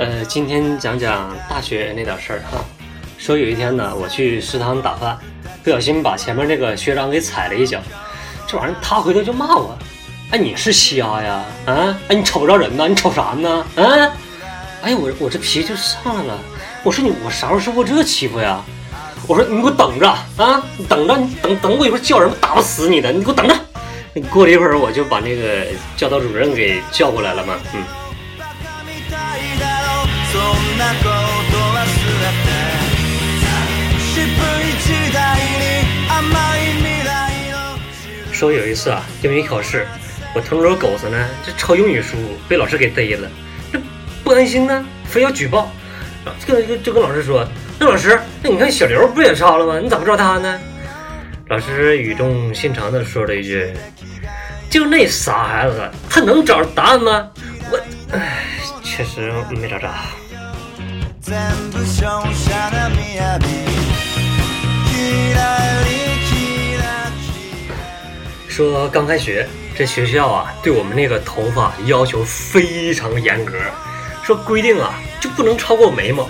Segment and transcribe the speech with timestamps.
[0.00, 2.64] 呃，今天讲讲大学那点事儿哈。
[3.18, 5.18] 说有一天呢，我去食堂打饭，
[5.62, 7.78] 不小心把前面那个学长给踩了一脚，
[8.46, 9.76] 这玩意儿他回头就骂我
[10.32, 11.44] ：“哎，你是瞎呀？
[11.66, 11.94] 啊？
[12.08, 12.88] 哎，你瞅不着人呐？
[12.88, 13.62] 你瞅啥呢？
[13.76, 13.84] 啊？
[14.80, 16.38] 哎，我我这脾气就上来了。
[16.82, 18.64] 我说你，我啥时候受过这欺负呀？
[19.28, 20.08] 我说你给我等着
[20.38, 20.64] 啊！
[20.78, 23.54] 你等着，你等等我一会儿叫人打不死你的，你给我等着。
[24.30, 27.84] 过了一会儿，我就把那个教导主任给叫过来了嘛，嗯。
[38.32, 39.86] 说有一次啊，英语考试，
[40.34, 42.16] 我同桌狗子呢，这抄英语书
[42.48, 43.28] 被老师给逮了，
[43.72, 43.78] 这
[44.24, 45.70] 不安心呢，非要举报，
[46.46, 47.46] 就跟就跟老师说，
[47.78, 49.78] 那老师，那你看小刘不也抄了吗？
[49.78, 50.58] 你咋不抓他呢？
[51.48, 53.72] 老师语重心长的说了一句
[54.70, 57.28] ：“就那傻孩子，他能找着答案吗？”
[57.70, 57.78] 我，
[58.12, 58.39] 唉，
[59.00, 59.88] 确实没找着。
[68.46, 73.54] 说刚开学，这学校啊，对我们那个头发要求非常严格，
[74.22, 76.28] 说规定啊，就不能超过眉毛。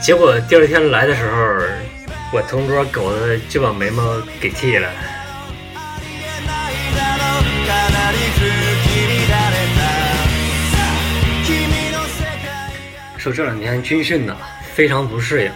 [0.00, 1.36] 结果第二天来的时候，
[2.32, 4.02] 我同桌狗子就把眉毛
[4.40, 4.88] 给剃了。
[13.26, 14.36] 就这两天军训呢，
[14.72, 15.50] 非常不适应。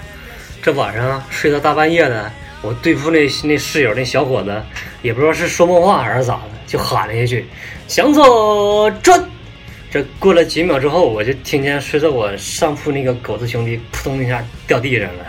[0.61, 2.29] 这晚上睡到大半夜的，
[2.63, 4.61] 我对付那那室友那小伙子，
[5.03, 7.47] 也不知道是说梦话还是咋的，就喊了一句
[7.87, 9.25] ：“向左转。”
[9.89, 15.25] 这过了几秒之后，我就听见睡在我上铺那个狗子兄弟扑通一下掉地上了。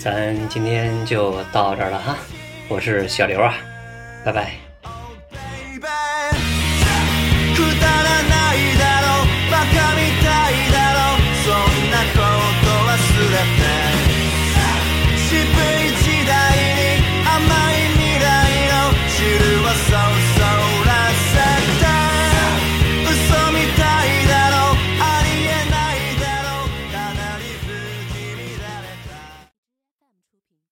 [0.00, 2.16] 咱今天就到这儿了哈。
[2.68, 3.54] 我是小刘啊，
[4.24, 4.52] 拜拜。